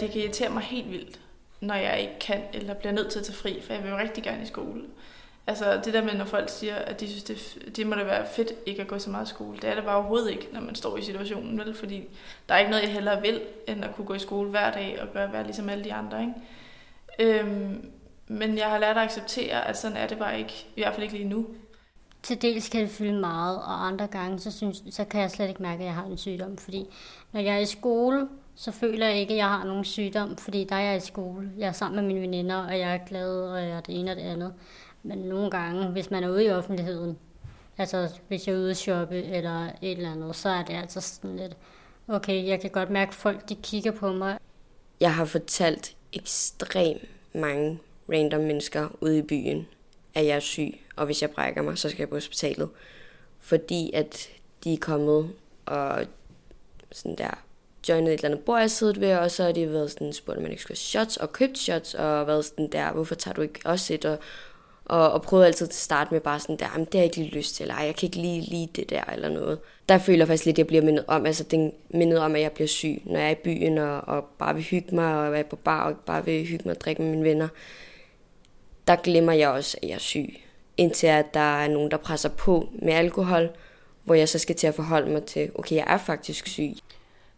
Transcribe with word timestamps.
det 0.00 0.10
kan 0.10 0.20
irritere 0.20 0.50
mig 0.50 0.62
helt 0.62 0.90
vildt, 0.90 1.20
når 1.60 1.74
jeg 1.74 2.00
ikke 2.00 2.18
kan, 2.20 2.42
eller 2.52 2.74
bliver 2.74 2.92
nødt 2.92 3.10
til 3.10 3.18
at 3.18 3.24
tage 3.24 3.36
fri, 3.36 3.60
for 3.62 3.72
jeg 3.72 3.82
vil 3.82 3.90
jo 3.90 3.98
rigtig 3.98 4.24
gerne 4.24 4.42
i 4.42 4.46
skole. 4.46 4.82
Altså 5.46 5.80
det 5.84 5.94
der 5.94 6.02
med, 6.02 6.14
når 6.14 6.24
folk 6.24 6.48
siger, 6.48 6.74
at 6.74 7.00
de 7.00 7.08
synes, 7.08 7.22
det, 7.22 7.76
det 7.76 7.86
må 7.86 7.94
da 7.94 8.04
være 8.04 8.26
fedt 8.26 8.52
ikke 8.66 8.82
at 8.82 8.88
gå 8.88 8.98
så 8.98 9.10
meget 9.10 9.26
i 9.26 9.28
skole. 9.28 9.58
Det 9.62 9.70
er 9.70 9.74
det 9.74 9.84
bare 9.84 9.96
overhovedet 9.96 10.30
ikke, 10.30 10.48
når 10.52 10.60
man 10.60 10.74
står 10.74 10.96
i 10.96 11.02
situationen, 11.02 11.58
vel? 11.58 11.74
Fordi 11.74 12.04
der 12.48 12.54
er 12.54 12.58
ikke 12.58 12.70
noget, 12.70 12.82
jeg 12.82 12.92
hellere 12.92 13.20
vil, 13.20 13.40
end 13.68 13.84
at 13.84 13.94
kunne 13.94 14.06
gå 14.06 14.14
i 14.14 14.18
skole 14.18 14.50
hver 14.50 14.72
dag 14.72 14.98
og 15.02 15.08
gøre 15.12 15.32
være 15.32 15.44
ligesom 15.44 15.68
alle 15.68 15.84
de 15.84 15.94
andre, 15.94 16.20
ikke? 16.20 17.40
Øhm, 17.40 17.90
men 18.26 18.58
jeg 18.58 18.70
har 18.70 18.78
lært 18.78 18.96
at 18.96 19.02
acceptere, 19.02 19.68
at 19.68 19.78
sådan 19.78 19.96
er 19.96 20.06
det 20.06 20.18
bare 20.18 20.38
ikke. 20.38 20.66
I 20.76 20.82
hvert 20.82 20.94
fald 20.94 21.02
ikke 21.02 21.16
lige 21.16 21.28
nu. 21.28 21.46
Til 22.22 22.42
dels 22.42 22.68
kan 22.68 22.80
det 22.80 22.90
fylde 22.90 23.20
meget, 23.20 23.56
og 23.56 23.86
andre 23.86 24.06
gange, 24.06 24.38
så, 24.38 24.50
synes, 24.50 24.82
så 24.90 25.04
kan 25.04 25.20
jeg 25.20 25.30
slet 25.30 25.48
ikke 25.48 25.62
mærke, 25.62 25.80
at 25.80 25.86
jeg 25.86 25.94
har 25.94 26.04
en 26.04 26.18
sygdom. 26.18 26.56
Fordi 26.56 26.86
når 27.32 27.40
jeg 27.40 27.54
er 27.54 27.58
i 27.58 27.66
skole, 27.66 28.28
så 28.56 28.70
føler 28.70 29.06
jeg 29.06 29.16
ikke, 29.18 29.32
at 29.32 29.38
jeg 29.38 29.48
har 29.48 29.64
nogen 29.64 29.84
sygdom, 29.84 30.36
fordi 30.36 30.64
der 30.64 30.76
er 30.76 30.80
jeg 30.80 30.96
i 30.96 31.00
skole. 31.00 31.50
Jeg 31.58 31.68
er 31.68 31.72
sammen 31.72 31.96
med 31.96 32.14
mine 32.14 32.20
veninder, 32.20 32.56
og 32.56 32.78
jeg 32.78 32.94
er 32.94 33.06
glad, 33.06 33.40
og 33.42 33.60
jeg 33.60 33.70
er 33.70 33.80
det 33.80 34.00
ene 34.00 34.10
og 34.10 34.16
det 34.16 34.22
andet. 34.22 34.54
Men 35.02 35.18
nogle 35.18 35.50
gange, 35.50 35.86
hvis 35.86 36.10
man 36.10 36.24
er 36.24 36.28
ude 36.28 36.44
i 36.44 36.50
offentligheden, 36.50 37.18
altså 37.78 38.20
hvis 38.28 38.46
jeg 38.46 38.54
er 38.54 38.58
ude 38.58 38.70
at 38.70 38.76
shoppe 38.76 39.22
eller 39.22 39.66
et 39.66 39.72
eller 39.82 40.12
andet, 40.12 40.36
så 40.36 40.48
er 40.48 40.62
det 40.64 40.74
altså 40.74 41.00
sådan 41.00 41.36
lidt, 41.36 41.56
okay, 42.08 42.46
jeg 42.46 42.60
kan 42.60 42.70
godt 42.70 42.90
mærke, 42.90 43.08
at 43.08 43.14
folk 43.14 43.48
de 43.48 43.54
kigger 43.54 43.92
på 43.92 44.12
mig. 44.12 44.38
Jeg 45.00 45.14
har 45.14 45.24
fortalt 45.24 45.96
ekstremt 46.12 47.02
mange 47.34 47.78
random 48.12 48.40
mennesker 48.40 48.88
ude 49.00 49.18
i 49.18 49.22
byen, 49.22 49.66
at 50.14 50.26
jeg 50.26 50.36
er 50.36 50.40
syg, 50.40 50.80
og 50.96 51.06
hvis 51.06 51.22
jeg 51.22 51.30
brækker 51.30 51.62
mig, 51.62 51.78
så 51.78 51.88
skal 51.88 51.98
jeg 51.98 52.08
på 52.08 52.16
hospitalet. 52.16 52.68
Fordi 53.38 53.90
at 53.94 54.28
de 54.64 54.72
er 54.74 54.78
kommet 54.78 55.30
og 55.66 56.04
sådan 56.92 57.18
der 57.18 57.44
joinet 57.88 58.08
et 58.08 58.12
eller 58.12 58.28
andet 58.28 58.44
bord, 58.44 58.60
jeg 58.60 58.70
siddet 58.70 59.00
ved, 59.00 59.16
og 59.16 59.30
så 59.30 59.44
har 59.44 59.52
de 59.52 59.72
været 59.72 59.90
sådan, 59.90 60.12
spurgt, 60.12 60.36
om 60.36 60.42
man 60.42 60.50
ikke 60.50 60.62
skulle 60.62 60.78
shots, 60.78 61.16
og 61.16 61.32
købt 61.32 61.58
shots, 61.58 61.94
og 61.94 62.26
været 62.26 62.44
sådan 62.44 62.68
der, 62.72 62.92
hvorfor 62.92 63.14
tager 63.14 63.34
du 63.34 63.42
ikke 63.42 63.60
også 63.64 63.94
et, 63.94 64.04
og, 64.04 64.18
og, 64.84 65.12
og 65.12 65.22
prøvede 65.22 65.46
altid 65.46 65.66
til 65.66 65.72
at 65.72 65.74
starte 65.74 66.14
med 66.14 66.20
bare 66.20 66.40
sådan 66.40 66.56
der, 66.56 66.66
det 66.66 66.94
har 66.94 66.98
jeg 66.98 67.04
ikke 67.04 67.16
lige 67.16 67.30
lyst 67.30 67.54
til, 67.54 67.62
eller 67.62 67.80
jeg 67.80 67.96
kan 67.96 68.06
ikke 68.06 68.16
lige 68.16 68.40
lide 68.40 68.68
det 68.76 68.90
der, 68.90 69.02
eller 69.12 69.28
noget. 69.28 69.58
Der 69.88 69.98
føler 69.98 70.18
jeg 70.18 70.26
faktisk 70.28 70.44
lidt, 70.44 70.54
at 70.54 70.58
jeg 70.58 70.66
bliver 70.66 70.82
mindet 70.82 71.04
om, 71.08 71.26
altså 71.26 71.44
den 71.44 71.72
mindet 71.90 72.18
om, 72.18 72.34
at 72.34 72.40
jeg 72.40 72.52
bliver 72.52 72.68
syg, 72.68 73.02
når 73.04 73.18
jeg 73.18 73.26
er 73.26 73.30
i 73.30 73.34
byen, 73.44 73.78
og, 73.78 74.00
og 74.00 74.24
bare 74.38 74.54
vil 74.54 74.62
hygge 74.64 74.94
mig, 74.94 75.14
og 75.14 75.38
er 75.38 75.42
på 75.42 75.56
bar, 75.56 75.90
og 75.90 75.96
bare 76.06 76.24
vil 76.24 76.46
hygge 76.46 76.64
mig 76.64 76.74
og 76.74 76.80
drikke 76.80 77.02
med 77.02 77.10
mine 77.10 77.24
venner. 77.24 77.48
Der 78.88 78.96
glemmer 78.96 79.32
jeg 79.32 79.48
også, 79.48 79.76
at 79.82 79.88
jeg 79.88 79.94
er 79.94 79.98
syg. 79.98 80.40
Indtil 80.76 81.06
at 81.06 81.34
der 81.34 81.58
er 81.60 81.68
nogen, 81.68 81.90
der 81.90 81.96
presser 81.96 82.28
på 82.28 82.68
med 82.82 82.92
alkohol, 82.92 83.50
hvor 84.04 84.14
jeg 84.14 84.28
så 84.28 84.38
skal 84.38 84.54
til 84.54 84.66
at 84.66 84.74
forholde 84.74 85.10
mig 85.10 85.24
til, 85.24 85.50
okay, 85.54 85.76
jeg 85.76 85.84
er 85.86 85.98
faktisk 85.98 86.46
syg. 86.46 86.74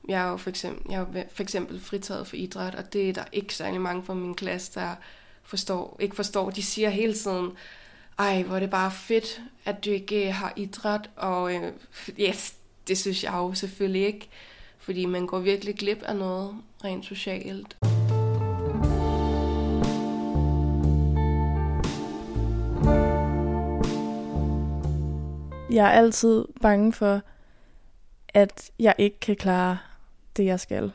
Jeg 0.09 0.27
er 0.27 0.31
jo 0.31 0.37
for 0.37 0.51
eksempel, 0.51 0.93
jeg 0.93 1.01
er 1.15 1.23
for 1.33 1.43
eksempel 1.43 1.81
fritaget 1.81 2.27
for 2.27 2.37
idræt, 2.37 2.75
og 2.75 2.93
det 2.93 3.09
er 3.09 3.12
der 3.12 3.25
ikke 3.33 3.55
særlig 3.55 3.81
mange 3.81 4.03
fra 4.03 4.15
min 4.15 4.35
klasse, 4.35 4.81
der 4.81 4.95
forstår, 5.43 5.97
ikke 6.01 6.17
forstår. 6.17 6.51
De 6.51 6.62
siger 6.62 6.91
hele 6.91 7.15
tiden, 7.15 7.51
ej, 8.19 8.43
hvor 8.43 8.57
er 8.57 8.61
det 8.61 8.71
bare 8.71 8.91
fedt, 8.91 9.43
at 9.65 9.84
du 9.84 9.91
ikke 9.91 10.29
øh, 10.29 10.34
har 10.34 10.53
idræt, 10.57 11.11
og 11.17 11.55
øh, 11.55 11.73
yes, 12.21 12.55
det 12.89 12.99
synes 12.99 13.25
jeg 13.25 13.33
jo 13.33 13.55
selvfølgelig 13.55 14.07
ikke, 14.07 14.29
fordi 14.79 15.05
man 15.05 15.27
går 15.27 15.39
virkelig 15.39 15.75
glip 15.75 16.03
af 16.03 16.17
noget 16.17 16.55
rent 16.84 17.05
socialt. 17.05 17.77
Jeg 25.71 25.87
er 25.87 25.91
altid 25.91 26.45
bange 26.62 26.93
for, 26.93 27.21
at 28.28 28.71
jeg 28.78 28.95
ikke 28.99 29.21
kan 29.21 29.37
klare 29.37 29.78
det, 30.36 30.44
jeg 30.44 30.60
skal. 30.60 30.92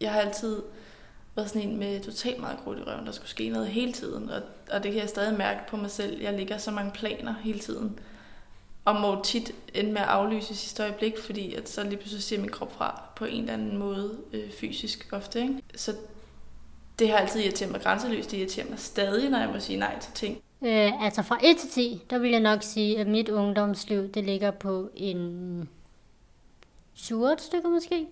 Jeg 0.00 0.12
har 0.12 0.20
altid 0.20 0.62
været 1.36 1.48
sådan 1.48 1.68
en 1.68 1.76
med 1.76 2.00
totalt 2.00 2.40
meget 2.40 2.58
krudt 2.58 2.78
i 2.78 2.82
røven. 2.82 3.06
Der 3.06 3.12
skulle 3.12 3.30
ske 3.30 3.48
noget 3.48 3.68
hele 3.68 3.92
tiden, 3.92 4.30
og, 4.30 4.42
og 4.70 4.82
det 4.82 4.92
kan 4.92 5.00
jeg 5.00 5.08
stadig 5.08 5.38
mærke 5.38 5.60
på 5.68 5.76
mig 5.76 5.90
selv. 5.90 6.22
Jeg 6.22 6.32
ligger 6.32 6.58
så 6.58 6.70
mange 6.70 6.90
planer 6.90 7.34
hele 7.42 7.58
tiden, 7.58 7.98
og 8.84 9.00
må 9.00 9.22
tit 9.24 9.54
ende 9.74 9.92
med 9.92 10.00
at 10.00 10.08
aflyse 10.08 10.52
i 10.52 10.56
sidste 10.56 10.82
øjeblik, 10.82 11.18
fordi 11.18 11.54
at 11.54 11.68
så 11.68 11.82
lige 11.82 11.96
pludselig 11.96 12.22
siger 12.22 12.40
min 12.40 12.50
krop 12.50 12.72
fra 12.72 13.02
på 13.16 13.24
en 13.24 13.40
eller 13.40 13.52
anden 13.52 13.76
måde 13.76 14.18
øh, 14.32 14.50
fysisk 14.50 15.08
ofte. 15.12 15.40
Ikke? 15.42 15.62
Så 15.74 15.92
det 16.98 17.10
har 17.10 17.16
altid 17.16 17.40
irriteret 17.40 17.72
mig 17.72 17.80
grænseløst. 17.80 18.30
Det 18.30 18.36
irriterer 18.38 18.68
mig 18.70 18.78
stadig, 18.78 19.30
når 19.30 19.38
jeg 19.38 19.48
må 19.48 19.60
sige 19.60 19.78
nej 19.78 19.98
til 20.00 20.12
ting. 20.12 20.38
Øh, 20.62 21.04
altså 21.04 21.22
fra 21.22 21.38
1 21.44 21.56
til 21.56 21.70
10, 21.70 22.02
der 22.10 22.18
vil 22.18 22.30
jeg 22.30 22.40
nok 22.40 22.62
sige, 22.62 22.98
at 22.98 23.06
mit 23.06 23.28
ungdomsliv, 23.28 24.08
det 24.08 24.24
ligger 24.24 24.50
på 24.50 24.90
en 24.94 25.68
7 26.98 27.24
stykker 27.38 27.68
måske. 27.68 28.06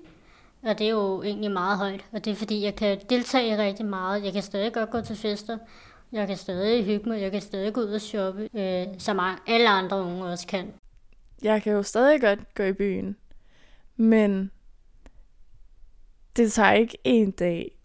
Og 0.63 0.79
det 0.79 0.87
er 0.87 0.91
jo 0.91 1.23
egentlig 1.23 1.51
meget 1.51 1.79
højt, 1.79 2.05
og 2.13 2.25
det 2.25 2.31
er 2.31 2.35
fordi, 2.35 2.65
jeg 2.65 2.75
kan 2.75 3.01
deltage 3.11 3.49
i 3.49 3.57
rigtig 3.57 3.87
meget. 3.87 4.25
Jeg 4.25 4.33
kan 4.33 4.43
stadig 4.43 4.73
godt 4.73 4.91
gå 4.91 5.01
til 5.01 5.17
fester. 5.17 5.59
Jeg 6.13 6.27
kan 6.27 6.37
stadig 6.37 6.85
hygge 6.85 7.09
mig. 7.09 7.21
Jeg 7.21 7.33
kan 7.33 7.41
stadig 7.41 7.73
gå 7.73 7.81
ud 7.81 7.93
og 7.93 8.01
shoppe, 8.01 8.49
øh, 8.55 8.87
som 8.99 9.21
alle 9.47 9.69
andre 9.69 10.01
unge 10.01 10.25
også 10.25 10.47
kan. 10.47 10.73
Jeg 11.43 11.63
kan 11.63 11.73
jo 11.73 11.83
stadig 11.83 12.21
godt 12.21 12.55
gå 12.55 12.63
i 12.63 12.73
byen, 12.73 13.17
men 13.97 14.51
det 16.37 16.53
tager 16.53 16.73
ikke 16.73 16.99
en 17.05 17.31
dag 17.31 17.79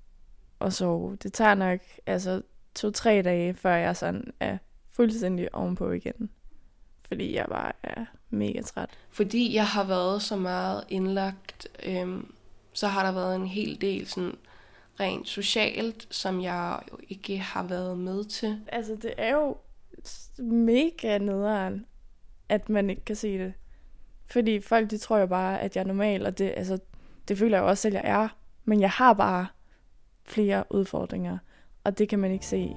at 0.62 0.74
sove. 0.74 1.16
Det 1.16 1.34
tager 1.34 1.56
nok 1.56 1.80
altså 2.06 2.42
to-tre 2.76 3.22
dage, 3.22 3.54
før 3.54 3.76
jeg 3.76 3.98
sådan 3.98 4.34
er 4.40 4.58
fuldstændig 4.92 5.56
ovenpå 5.56 5.92
igen. 5.92 6.30
Fordi 7.12 7.36
jeg 7.36 7.46
bare 7.50 7.72
er 7.84 8.06
mega 8.30 8.62
træt. 8.62 8.90
Fordi 9.10 9.56
jeg 9.56 9.68
har 9.68 9.84
været 9.84 10.22
så 10.22 10.36
meget 10.36 10.84
indlagt, 10.90 11.68
øhm, 11.86 12.34
så 12.74 12.88
har 12.88 13.06
der 13.06 13.12
været 13.12 13.36
en 13.36 13.48
hel 13.48 13.82
del 13.82 14.08
sådan 14.08 14.36
rent 15.00 15.28
socialt, 15.28 16.08
som 16.12 16.42
jeg 16.42 16.80
jo 16.92 16.98
ikke 17.10 17.38
har 17.38 17.64
været 17.64 17.98
med 17.98 18.24
til. 18.24 18.60
Altså, 18.68 18.98
det 19.02 19.14
er 19.18 19.36
jo 19.36 19.58
mega 20.38 21.18
nederen, 21.18 21.86
at 22.50 22.70
man 22.70 22.90
ikke 22.90 23.06
kan 23.06 23.16
se 23.16 23.38
det. 23.38 23.54
Fordi 24.26 24.62
folk, 24.62 24.92
de 24.92 24.98
tror 24.98 25.18
jo 25.18 25.28
bare, 25.28 25.62
at 25.62 25.76
jeg 25.76 25.82
er 25.82 25.88
normal, 25.88 26.26
og 26.26 26.38
det, 26.38 26.54
altså, 26.58 26.80
det 27.28 27.38
føler 27.38 27.58
jeg 27.58 27.64
jo 27.64 27.70
også 27.70 27.82
selv, 27.82 27.98
at 27.98 28.04
jeg 28.04 28.24
er. 28.24 28.28
Men 28.66 28.82
jeg 28.82 28.90
har 28.90 29.14
bare 29.14 29.48
flere 30.24 30.64
udfordringer, 30.70 31.38
og 31.84 31.98
det 31.98 32.10
kan 32.10 32.20
man 32.20 32.32
ikke 32.32 32.46
se. 32.46 32.76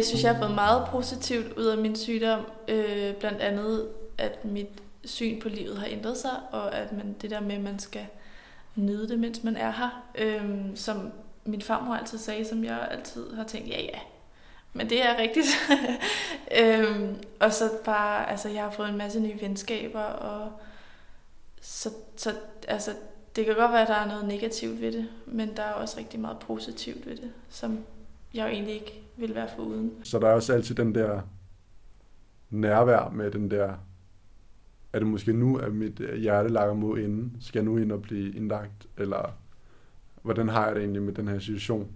Jeg 0.00 0.06
synes, 0.06 0.24
jeg 0.24 0.34
har 0.34 0.40
fået 0.40 0.54
meget 0.54 0.88
positivt 0.90 1.58
ud 1.58 1.64
af 1.64 1.78
min 1.78 1.96
sygdom. 1.96 2.40
Øh, 2.68 3.14
blandt 3.14 3.40
andet, 3.40 3.88
at 4.18 4.44
mit 4.44 4.68
syn 5.04 5.40
på 5.40 5.48
livet 5.48 5.78
har 5.78 5.86
ændret 5.86 6.16
sig, 6.16 6.30
og 6.52 6.74
at 6.74 6.92
man, 6.92 7.16
det 7.22 7.30
der 7.30 7.40
med, 7.40 7.54
at 7.54 7.60
man 7.60 7.78
skal 7.78 8.06
nyde 8.74 9.08
det, 9.08 9.18
mens 9.18 9.44
man 9.44 9.56
er 9.56 9.70
her. 9.70 10.04
Øh, 10.14 10.60
som 10.74 11.12
min 11.44 11.62
farmor 11.62 11.94
altid 11.94 12.18
sagde, 12.18 12.44
som 12.44 12.64
jeg 12.64 12.88
altid 12.90 13.34
har 13.34 13.44
tænkt, 13.44 13.68
ja 13.68 13.80
ja, 13.82 13.98
men 14.72 14.90
det 14.90 15.04
er 15.04 15.18
rigtigt. 15.18 15.46
øhm, 16.60 17.16
og 17.40 17.52
så 17.52 17.70
bare, 17.84 18.30
altså 18.30 18.48
jeg 18.48 18.62
har 18.62 18.70
fået 18.70 18.88
en 18.88 18.98
masse 18.98 19.20
nye 19.20 19.40
venskaber, 19.40 20.02
og 20.02 20.52
så, 21.60 21.90
så 22.16 22.34
altså, 22.68 22.90
det 23.36 23.46
kan 23.46 23.54
godt 23.54 23.72
være, 23.72 23.82
at 23.82 23.88
der 23.88 23.94
er 23.94 24.06
noget 24.06 24.28
negativt 24.28 24.80
ved 24.80 24.92
det, 24.92 25.08
men 25.26 25.56
der 25.56 25.62
er 25.62 25.72
også 25.72 25.98
rigtig 25.98 26.20
meget 26.20 26.38
positivt 26.38 27.06
ved 27.06 27.16
det, 27.16 27.32
som 27.48 27.84
jeg 28.34 28.44
jo 28.44 28.48
egentlig 28.48 28.74
ikke 28.74 29.02
vil 29.16 29.34
være 29.34 29.48
for 29.56 29.62
uden. 29.62 29.92
Så 30.02 30.18
der 30.18 30.28
er 30.28 30.32
også 30.32 30.52
altid 30.52 30.74
den 30.74 30.94
der 30.94 31.20
nærvær 32.50 33.10
med 33.10 33.30
den 33.30 33.50
der, 33.50 33.74
er 34.92 34.98
det 34.98 35.08
måske 35.08 35.32
nu, 35.32 35.56
at 35.56 35.74
mit 35.74 36.00
hjerte 36.18 36.48
lager 36.48 36.74
mod 36.74 36.98
inden? 36.98 37.36
Skal 37.40 37.58
jeg 37.58 37.64
nu 37.64 37.76
ind 37.76 37.92
og 37.92 38.02
blive 38.02 38.32
indlagt? 38.34 38.88
Eller 38.96 39.36
hvordan 40.22 40.48
har 40.48 40.66
jeg 40.66 40.74
det 40.74 40.82
egentlig 40.82 41.02
med 41.02 41.12
den 41.12 41.28
her 41.28 41.38
situation? 41.38 41.88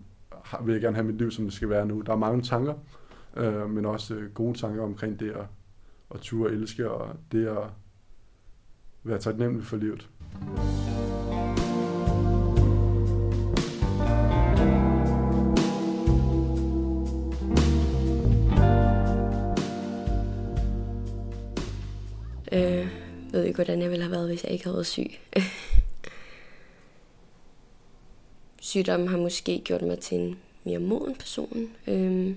Vil 0.64 0.72
jeg 0.72 0.82
gerne 0.82 0.96
have 0.96 1.06
mit 1.06 1.18
liv, 1.18 1.30
som 1.30 1.44
det 1.44 1.54
skal 1.54 1.68
være 1.68 1.86
nu? 1.86 2.00
Der 2.00 2.12
er 2.12 2.16
mange 2.16 2.42
tanker, 2.42 2.74
øh, 3.36 3.70
men 3.70 3.86
også 3.86 4.14
øh, 4.14 4.32
gode 4.34 4.58
tanker 4.58 4.82
omkring 4.82 5.20
det 5.20 5.30
at, 5.30 5.46
at 6.14 6.20
ture 6.20 6.48
og 6.48 6.54
elske, 6.54 6.90
og 6.90 7.16
det 7.32 7.46
at 7.46 7.66
være 9.02 9.18
taknemmelig 9.18 9.64
for 9.64 9.76
livet. 9.76 10.08
Øh, 22.54 22.88
ved 23.32 23.44
ikke, 23.44 23.56
hvordan 23.56 23.82
jeg 23.82 23.90
ville 23.90 24.02
have 24.02 24.12
været, 24.12 24.28
hvis 24.28 24.44
jeg 24.44 24.52
ikke 24.52 24.64
havde 24.64 24.76
været 24.76 24.86
syg. 24.86 25.10
Sygdommen 28.60 29.08
har 29.08 29.18
måske 29.18 29.62
gjort 29.64 29.82
mig 29.82 29.98
til 29.98 30.18
en 30.18 30.38
mere 30.64 30.78
moden 30.78 31.14
person. 31.14 31.70
Øh, 31.86 32.36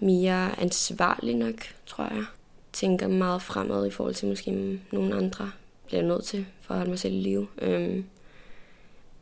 mere 0.00 0.60
ansvarlig 0.60 1.34
nok, 1.36 1.54
tror 1.86 2.04
jeg. 2.04 2.24
Tænker 2.72 3.08
meget 3.08 3.42
fremad 3.42 3.86
i 3.86 3.90
forhold 3.90 4.14
til 4.14 4.28
måske 4.28 4.80
nogle 4.92 5.14
andre. 5.14 5.50
Bliver 5.86 6.02
nødt 6.02 6.24
til 6.24 6.46
for 6.60 6.74
at 6.74 6.78
holde 6.78 6.90
mig 6.90 6.98
selv 6.98 7.14
i 7.14 7.20
live. 7.20 7.48
Øh, 7.58 8.04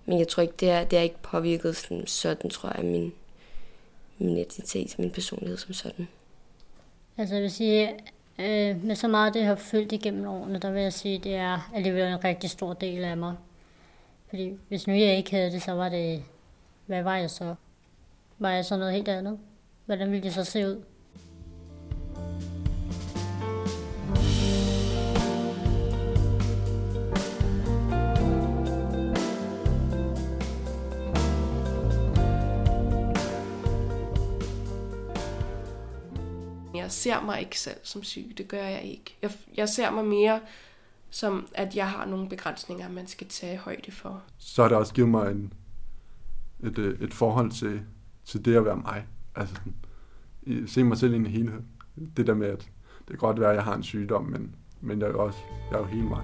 men 0.06 0.18
jeg 0.18 0.28
tror 0.28 0.40
ikke, 0.40 0.54
det 0.60 0.70
er, 0.70 0.84
det 0.84 0.98
er 0.98 1.02
ikke 1.02 1.22
påvirket 1.22 1.76
sådan, 1.76 2.06
sådan 2.06 2.50
tror 2.50 2.72
jeg, 2.76 2.84
min, 2.84 3.12
min 4.18 4.36
identitet, 4.36 4.98
min 4.98 5.10
personlighed 5.10 5.56
som 5.58 5.72
sådan. 5.72 6.08
Altså 7.18 7.34
jeg 7.34 7.42
vil 7.42 7.50
sige, 7.50 7.90
øh, 8.38 8.84
med 8.84 8.94
så 8.94 9.08
meget 9.08 9.34
det 9.34 9.44
har 9.44 9.54
følt 9.54 9.92
igennem 9.92 10.26
årene, 10.26 10.58
der 10.58 10.70
vil 10.70 10.82
jeg 10.82 10.92
sige, 10.92 11.18
det 11.18 11.34
er 11.34 11.70
alligevel 11.74 12.12
en 12.12 12.24
rigtig 12.24 12.50
stor 12.50 12.72
del 12.72 13.04
af 13.04 13.16
mig. 13.16 13.34
Fordi 14.28 14.58
hvis 14.68 14.86
nu 14.86 14.92
jeg 14.92 15.16
ikke 15.16 15.30
havde 15.30 15.50
det, 15.50 15.62
så 15.62 15.72
var 15.72 15.88
det, 15.88 16.24
hvad 16.86 17.02
var 17.02 17.16
jeg 17.16 17.30
så? 17.30 17.54
Var 18.38 18.50
jeg 18.50 18.64
så 18.64 18.76
noget 18.76 18.92
helt 18.92 19.08
andet? 19.08 19.38
Hvordan 19.86 20.10
ville 20.10 20.22
det 20.22 20.34
så 20.34 20.44
se 20.44 20.68
ud? 20.68 20.82
Jeg 36.92 36.96
ser 36.96 37.20
mig 37.20 37.40
ikke 37.40 37.60
selv 37.60 37.76
som 37.82 38.02
syg, 38.02 38.34
det 38.38 38.48
gør 38.48 38.62
jeg 38.62 38.82
ikke. 38.82 39.16
Jeg, 39.22 39.30
jeg 39.56 39.68
ser 39.68 39.90
mig 39.90 40.04
mere 40.04 40.40
som, 41.10 41.46
at 41.54 41.76
jeg 41.76 41.90
har 41.90 42.04
nogle 42.04 42.28
begrænsninger, 42.28 42.88
man 42.88 43.06
skal 43.06 43.28
tage 43.28 43.56
højde 43.58 43.92
for. 43.92 44.22
Så 44.38 44.62
har 44.62 44.68
det 44.68 44.78
også 44.78 44.94
givet 44.94 45.08
mig 45.08 45.30
en, 45.30 45.52
et, 46.62 46.78
øh, 46.78 47.00
et 47.00 47.14
forhold 47.14 47.50
til, 47.50 47.82
til 48.24 48.44
det 48.44 48.56
at 48.56 48.64
være 48.64 48.76
mig. 48.76 49.06
Altså 49.34 49.54
sådan, 49.54 50.68
se 50.68 50.84
mig 50.84 50.98
selv 50.98 51.12
i 51.12 51.16
en 51.16 51.26
helhed. 51.26 51.60
Det 52.16 52.26
der 52.26 52.34
med, 52.34 52.46
at 52.46 52.60
det 52.98 53.08
kan 53.08 53.18
godt 53.18 53.40
være, 53.40 53.50
at 53.50 53.56
jeg 53.56 53.64
har 53.64 53.74
en 53.74 53.82
sygdom, 53.82 54.24
men, 54.24 54.54
men 54.80 55.00
jeg 55.00 55.06
er 55.06 55.10
jo 55.10 55.24
også 55.24 55.38
jeg 55.70 55.76
er 55.76 55.80
jo 55.80 55.86
hele 55.86 56.08
mig. 56.08 56.22